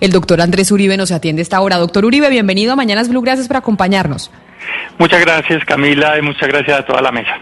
[0.00, 1.76] El doctor Andrés Uribe nos atiende esta hora.
[1.76, 4.30] Doctor Uribe, bienvenido a Mañanas Blue, gracias por acompañarnos.
[4.98, 7.36] Muchas gracias Camila y muchas gracias a toda la mesa.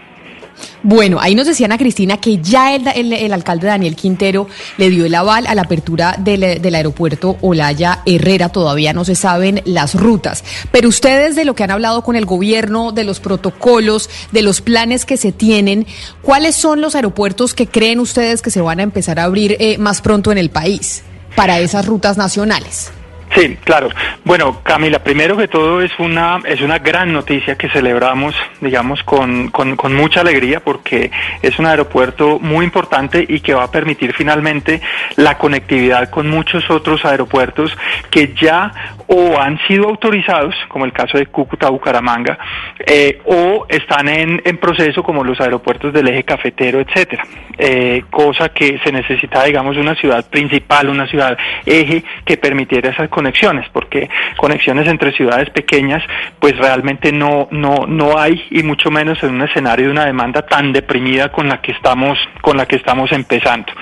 [0.83, 4.47] Bueno, ahí nos decían a Cristina que ya el, alcalde Daniel Quintero
[4.77, 8.49] le dio el aval a la apertura del, del, aeropuerto Olaya Herrera.
[8.49, 10.45] Todavía no se saben las rutas.
[10.71, 14.61] Pero ustedes de lo que han hablado con el gobierno, de los protocolos, de los
[14.61, 15.87] planes que se tienen,
[16.21, 19.77] ¿cuáles son los aeropuertos que creen ustedes que se van a empezar a abrir eh,
[19.77, 21.03] más pronto en el país?
[21.35, 22.91] Para esas rutas nacionales.
[23.35, 23.89] Sí, claro.
[24.23, 29.49] Bueno, Camila, primero que todo es una es una gran noticia que celebramos, digamos, con,
[29.49, 34.81] con, mucha alegría porque es un aeropuerto muy importante y que va a permitir finalmente
[35.17, 37.75] la conectividad con muchos otros aeropuertos
[38.09, 38.71] que ya
[39.07, 42.37] o han sido autorizados, como el caso de Cúcuta, Bucaramanga,
[42.85, 47.23] eh, o están en, en, proceso, como los aeropuertos del eje cafetero, etcétera.
[47.57, 53.09] Eh, cosa que se necesita, digamos, una ciudad principal, una ciudad eje que permitiera esas
[53.25, 54.07] conexiones, porque
[54.37, 56.03] conexiones entre ciudades pequeñas,
[56.39, 60.43] pues realmente no, no, no hay, y mucho menos en un escenario de una demanda
[60.43, 63.73] tan deprimida con la que estamos, con la que estamos empezando.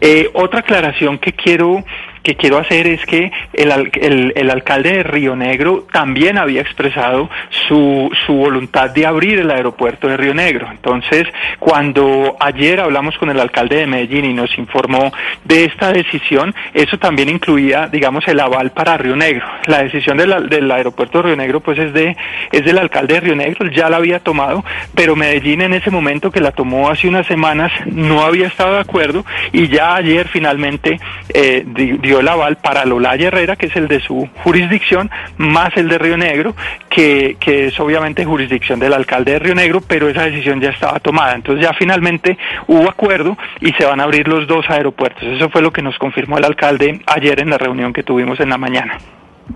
[0.00, 1.84] Eh, otra aclaración que quiero
[2.24, 7.28] que quiero hacer es que el, el, alcalde de Río Negro también había expresado
[7.68, 10.66] su, su voluntad de abrir el aeropuerto de Río Negro.
[10.70, 15.12] Entonces, cuando ayer hablamos con el alcalde de Medellín y nos informó
[15.44, 19.44] de esta decisión, eso también incluía, digamos, el aval para Río Negro.
[19.66, 22.16] La decisión del, del aeropuerto de Río Negro, pues es de
[22.52, 24.64] es del alcalde de Río Negro, ya la había tomado,
[24.94, 28.80] pero Medellín en ese momento que la tomó hace unas semanas no había estado de
[28.80, 30.98] acuerdo y ya ayer finalmente
[31.32, 35.88] eh, dio el aval para Lolaya Herrera, que es el de su jurisdicción, más el
[35.88, 36.54] de Río Negro,
[36.88, 40.98] que, que es obviamente jurisdicción del alcalde de Río Negro, pero esa decisión ya estaba
[41.00, 41.34] tomada.
[41.34, 45.22] Entonces ya finalmente hubo acuerdo y se van a abrir los dos aeropuertos.
[45.24, 48.50] Eso fue lo que nos confirmó el alcalde ayer en la reunión que tuvimos en
[48.50, 48.98] la mañana.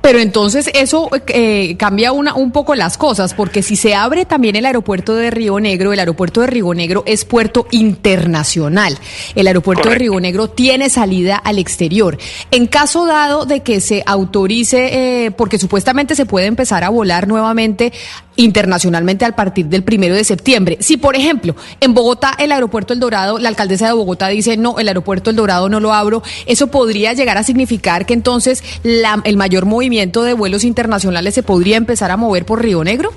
[0.03, 4.55] Pero entonces eso eh, cambia una, un poco las cosas, porque si se abre también
[4.55, 8.98] el aeropuerto de Río Negro, el aeropuerto de Río Negro es puerto internacional.
[9.35, 12.18] El aeropuerto de Río Negro tiene salida al exterior.
[12.51, 17.27] En caso dado de que se autorice, eh, porque supuestamente se puede empezar a volar
[17.27, 17.92] nuevamente
[18.39, 20.79] internacionalmente a partir del primero de septiembre.
[20.81, 24.79] Si, por ejemplo, en Bogotá, el aeropuerto El Dorado, la alcaldesa de Bogotá dice, no,
[24.79, 29.21] el aeropuerto El Dorado no lo abro, eso podría llegar a significar que entonces la,
[29.25, 33.13] el mayor movimiento de vuelos internacionales se podría empezar a mover por Río Negro?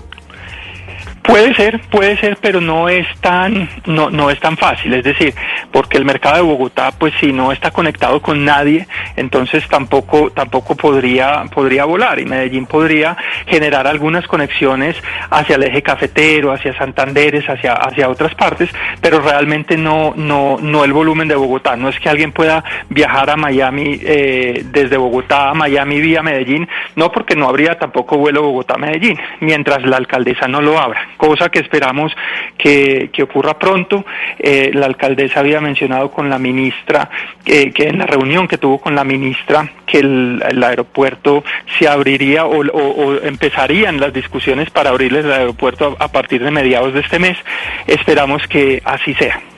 [1.21, 4.93] Puede ser, puede ser, pero no es tan, no, no es tan fácil.
[4.95, 5.33] Es decir,
[5.71, 10.75] porque el mercado de Bogotá, pues si no está conectado con nadie, entonces tampoco, tampoco
[10.75, 12.19] podría, podría volar.
[12.19, 13.15] Y Medellín podría
[13.45, 14.95] generar algunas conexiones
[15.29, 20.83] hacia el eje cafetero, hacia Santanderes, hacia, hacia otras partes, pero realmente no, no, no
[20.83, 21.75] el volumen de Bogotá.
[21.75, 26.67] No es que alguien pueda viajar a Miami eh, desde Bogotá a Miami vía Medellín,
[26.95, 31.59] no porque no habría tampoco vuelo Bogotá-Medellín, mientras la alcaldesa no lo abra cosa que
[31.59, 32.11] esperamos
[32.57, 34.03] que, ocurra pronto.
[34.39, 37.09] Eh, la alcaldesa había mencionado con la ministra
[37.45, 41.43] que en la reunión que tuvo con la ministra que el, aeropuerto
[41.77, 46.93] se abriría o, o, empezarían las discusiones para abrirles el aeropuerto a partir de mediados
[46.93, 47.37] de este mes.
[47.85, 49.50] Esperamos que así sea.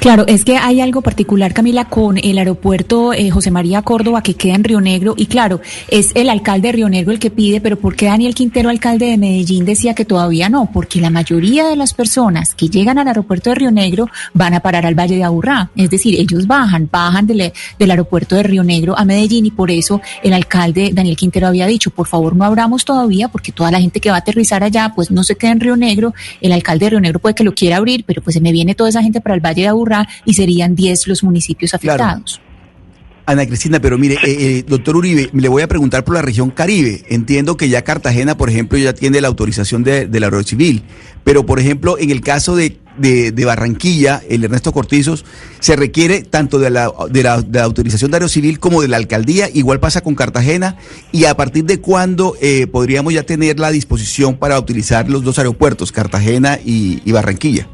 [0.00, 4.34] Claro, es que hay algo particular, Camila, con el aeropuerto eh, José María Córdoba que
[4.34, 5.14] queda en Río Negro.
[5.16, 8.34] Y claro, es el alcalde de Río Negro el que pide, pero ¿por qué Daniel
[8.34, 10.70] Quintero, alcalde de Medellín, decía que todavía no?
[10.72, 14.60] Porque la mayoría de las personas que llegan al aeropuerto de Río Negro van a
[14.60, 15.70] parar al Valle de Aburrá.
[15.76, 19.70] Es decir, ellos bajan, bajan del, del aeropuerto de Río Negro a Medellín y por
[19.70, 23.80] eso el alcalde Daniel Quintero había dicho, por favor no abramos todavía porque toda la
[23.80, 26.14] gente que va a aterrizar allá pues no se queda en Río Negro.
[26.40, 28.74] El alcalde de Río Negro puede que lo quiera abrir, pero pues se me viene
[28.74, 32.40] toda esa gente para el Valle de Aburrá y serían 10 los municipios afectados.
[33.24, 36.50] Ana Cristina, pero mire, eh, eh, doctor Uribe, le voy a preguntar por la región
[36.50, 37.04] Caribe.
[37.08, 40.82] Entiendo que ya Cartagena, por ejemplo, ya tiene la autorización de, la Aeropuerto Civil,
[41.22, 45.24] pero por ejemplo, en el caso de, de, Barranquilla, el Ernesto Cortizos,
[45.60, 48.96] se requiere tanto de la, de la, de la autorización de Civil como de la
[48.96, 50.76] alcaldía, igual pasa con Cartagena,
[51.12, 55.38] y a partir de cuándo eh, podríamos ya tener la disposición para utilizar los dos
[55.38, 57.68] aeropuertos, Cartagena y Barranquilla.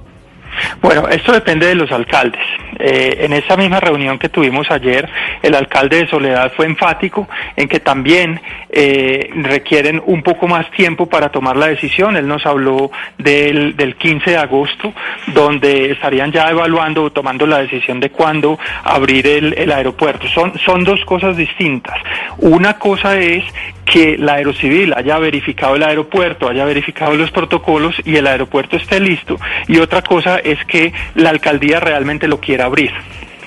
[0.80, 2.40] Bueno, esto depende de los alcaldes.
[2.78, 5.08] Eh, en esa misma reunión que tuvimos ayer,
[5.42, 8.40] el alcalde de Soledad fue enfático en que también
[8.70, 12.16] eh, requieren un poco más tiempo para tomar la decisión.
[12.16, 14.92] Él nos habló del, del 15 de agosto,
[15.28, 20.28] donde estarían ya evaluando o tomando la decisión de cuándo abrir el, el aeropuerto.
[20.28, 21.96] Son, son dos cosas distintas.
[22.38, 23.44] Una cosa es
[23.90, 29.00] que la Aerocivil haya verificado el aeropuerto, haya verificado los protocolos y el aeropuerto esté
[29.00, 29.38] listo.
[29.66, 32.92] Y otra cosa es que la alcaldía realmente lo quiera abrir.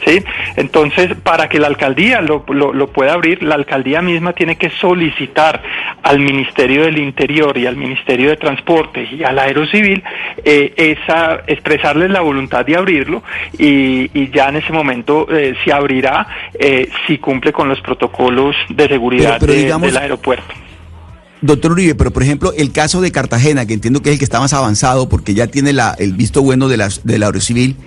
[0.06, 0.24] ¿sí?
[0.56, 5.62] Entonces, para que la alcaldía lo, lo, pueda abrir, la alcaldía misma tiene que solicitar
[6.04, 10.04] al Ministerio del Interior y al Ministerio de Transporte y al Aerocivil
[10.44, 13.24] eh, esa, expresarles la voluntad de abrirlo
[13.58, 16.26] y, ya en ese momento eh, se abrirá
[16.58, 20.54] eh, si cumple con los protocolos de seguridad del aeropuerto.
[21.42, 24.26] Doctor Uribe, pero por ejemplo, el caso de Cartagena, que entiendo que es el que
[24.26, 27.78] está más avanzado porque ya tiene la, el visto bueno de la, del Aerocivil,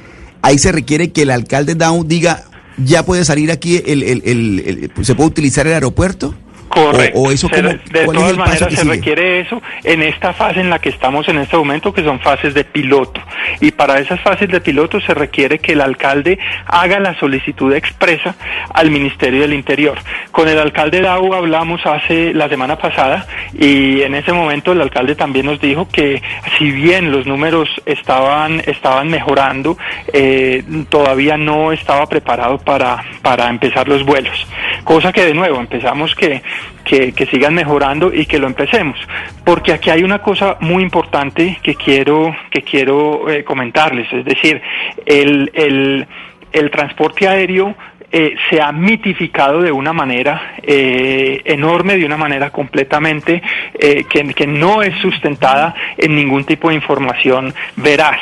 [0.43, 2.45] ahí se requiere que el alcalde Down diga,
[2.77, 6.35] ya puede salir aquí, el, el, el, se puede utilizar el aeropuerto.
[6.75, 7.21] Correcto.
[7.21, 11.29] O, eso de todas maneras se requiere eso en esta fase en la que estamos
[11.29, 13.21] en este momento, que son fases de piloto.
[13.61, 18.35] Y para esas fases de piloto se requiere que el alcalde haga la solicitud expresa
[18.73, 19.99] al Ministerio del Interior.
[20.33, 25.15] Con el alcalde Dau hablamos hace la semana pasada y en ese momento el alcalde
[25.15, 26.23] también nos dijo que
[26.59, 29.79] si bien los números estaban, estaban mejorando,
[30.13, 34.47] eh, todavía no estaba preparado para, para empezar los vuelos.
[34.83, 36.43] Cosa que de nuevo empezamos que
[36.85, 38.99] que, sigan mejorando y que lo empecemos.
[39.45, 44.61] Porque aquí hay una cosa muy importante que quiero, que quiero eh, comentarles, es decir,
[45.07, 47.75] el, el, transporte aéreo
[48.13, 53.43] eh, se ha mitificado de una manera eh, enorme, de una manera completamente
[53.79, 58.21] que, que, no es sustentada en ningún tipo de información veraz.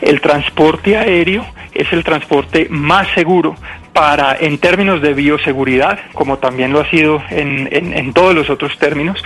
[0.00, 3.54] El transporte aéreo es el transporte más seguro
[3.98, 8.78] para, en términos de bioseguridad, como también lo ha sido en, en, todos los otros
[8.78, 9.20] términos,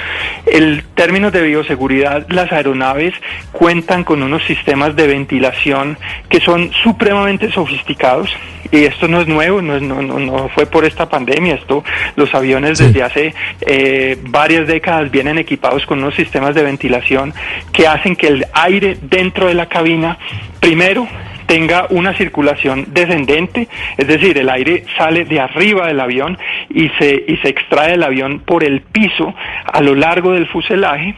[0.47, 3.13] el términos de bioseguridad, las aeronaves
[3.53, 5.99] cuentan con unos sistemas de ventilación
[6.31, 8.35] que son supremamente sofisticados
[8.71, 11.85] y esto no es nuevo, no, no, no, fue por esta pandemia, esto
[12.17, 17.35] los aviones desde hace eh, varias décadas vienen equipados con unos sistemas de ventilación
[17.75, 20.17] que hacen que el aire dentro de la cabina,
[20.61, 21.07] primero,
[21.47, 26.39] tenga una circulación descendente, es decir, el aire sale de arriba del avión
[26.71, 29.35] y se, y se extrae del avión por el piso
[29.65, 31.15] a lo largo del fuselaje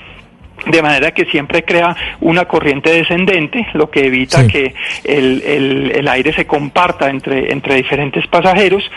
[0.67, 4.75] de manera que siempre crea una corriente descendente, lo que evita que
[5.05, 8.91] el, el, el, aire se comparta entre, entre diferentes pasajeros.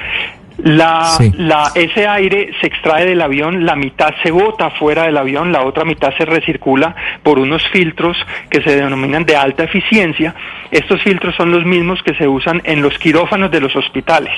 [0.58, 5.52] La, la, ese aire se extrae del avión, la mitad se bota fuera del avión,
[5.52, 8.18] la otra mitad se recircula por unos filtros
[8.50, 10.34] que se denominan de alta eficiencia.
[10.72, 14.34] Estos filtros son los mismos que se usan en los quirófanos de los hospitales,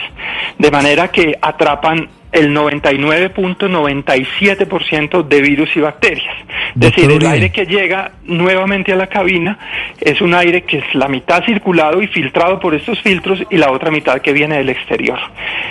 [0.57, 6.35] de manera que atrapan el 99.97% de virus y bacterias.
[6.75, 9.57] Es decir, el aire que llega nuevamente a la cabina
[9.99, 13.71] es un aire que es la mitad circulado y filtrado por estos filtros y la
[13.71, 15.19] otra mitad que viene del exterior.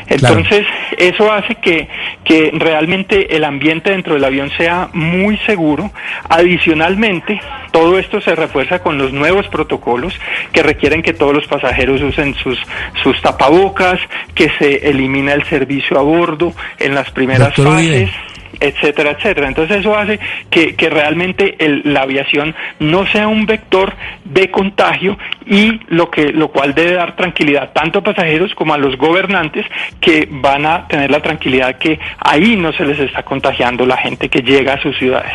[0.09, 0.67] Entonces,
[0.97, 1.89] eso hace que,
[2.25, 5.91] que realmente el ambiente dentro del avión sea muy seguro.
[6.29, 7.41] Adicionalmente,
[7.71, 10.19] todo esto se refuerza con los nuevos protocolos
[10.53, 12.59] que requieren que todos los pasajeros usen sus,
[13.03, 14.01] sus tapabocas,
[14.35, 16.48] que se elimina el servicio a bordo,
[16.79, 18.11] en las primeras fases
[18.61, 19.49] etcétera, etcétera.
[19.49, 20.19] Entonces eso hace
[20.51, 26.75] que, realmente la aviación no sea un vector de contagio y lo que lo cual
[26.75, 29.67] debe dar tranquilidad tanto a pasajeros como a los gobernantes
[30.01, 34.29] que van a tener la tranquilidad que ahí no se les está contagiando la gente
[34.29, 35.33] que llega a sus ciudades.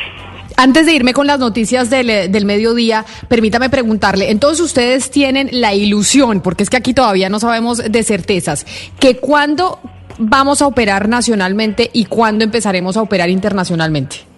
[0.58, 5.74] Antes de irme con las noticias del, del, mediodía, permítame preguntarle, entonces ustedes tienen la
[5.74, 8.66] ilusión, porque es que aquí todavía no sabemos de certezas,
[9.00, 9.80] que cuando
[10.18, 14.33] vamos a operar nacionalmente y cuándo empezaremos a operar internacionalmente?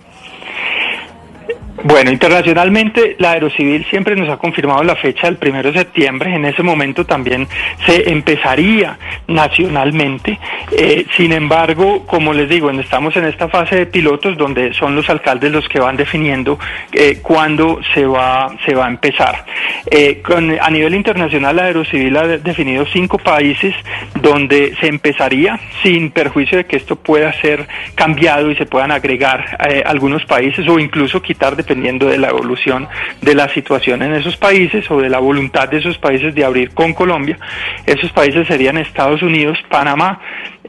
[1.87, 6.33] Bueno, internacionalmente la Aerocivil siempre nos ha confirmado la fecha del primero de septiembre.
[6.33, 7.47] En ese momento también
[7.85, 10.39] se empezaría nacionalmente.
[10.71, 15.07] Eh, sin embargo, como les digo, estamos en esta fase de pilotos donde son los
[15.11, 16.57] alcaldes los que van definiendo
[16.92, 19.45] eh, cuándo se va se va a empezar.
[19.92, 20.23] Eh,
[20.59, 23.75] a nivel internacional, la Aerocivil ha definido cinco países
[24.15, 29.56] donde se empezaría sin perjuicio de que esto pueda ser cambiado y se puedan agregar
[29.85, 32.88] algunos países o incluso quitar de dependiendo de la evolución
[33.22, 36.74] de la situación en esos países o de la voluntad de esos países de abrir
[36.74, 37.38] con Colombia.
[37.86, 40.22] Esos países serían Estados Unidos, Panamá,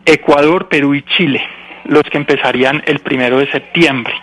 [0.05, 1.41] Ecuador, Perú y Chile,
[1.85, 4.15] los que empezarían el primero de septiembre.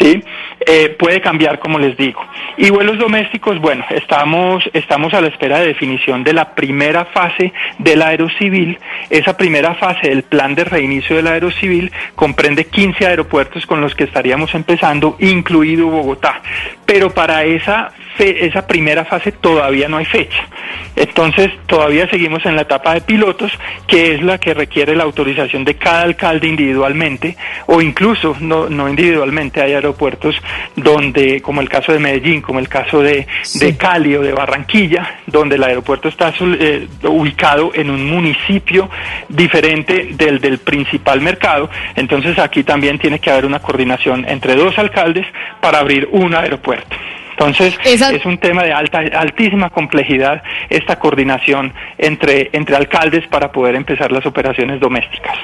[0.00, 0.22] ¿Sí?
[0.68, 2.20] Eh, puede cambiar, como les digo.
[2.56, 7.52] Y vuelos domésticos, bueno, estamos, estamos a la espera de definición de la primera fase
[7.78, 8.78] del aerocivil.
[9.10, 14.04] Esa primera fase del plan de reinicio del aerocivil comprende 15 aeropuertos con los que
[14.04, 16.40] estaríamos empezando, incluido Bogotá.
[16.84, 20.46] Pero para esa esa primera fase todavía no hay fecha.
[20.94, 23.52] Entonces, todavía seguimos en la etapa de pilotos,
[23.86, 28.88] que es la que requiere la autorización de cada alcalde individualmente, o incluso no, no
[28.88, 29.60] individualmente.
[29.60, 30.36] Hay aeropuertos
[30.74, 35.20] donde, como el caso de Medellín, como el caso de, de Cali o de Barranquilla,
[35.26, 38.88] donde el aeropuerto está eh, ubicado en un municipio
[39.28, 41.68] diferente del del principal mercado.
[41.94, 45.26] Entonces, aquí también tiene que haber una coordinación entre dos alcaldes
[45.60, 46.96] para abrir un aeropuerto.
[47.38, 53.74] Entonces, es un tema de alta, altísima complejidad esta coordinación entre, entre alcaldes para poder
[53.74, 55.36] empezar las operaciones domésticas.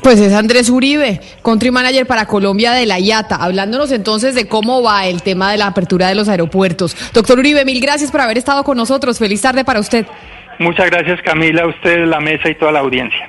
[0.00, 4.82] Pues es Andrés Uribe, country manager para Colombia de la IATA, hablándonos entonces de cómo
[4.82, 6.96] va el tema de la apertura de los aeropuertos.
[7.12, 9.18] Doctor Uribe, mil gracias por haber estado con nosotros.
[9.18, 10.06] Feliz tarde para usted.
[10.58, 13.28] Muchas gracias Camila, a usted, la mesa y toda la audiencia.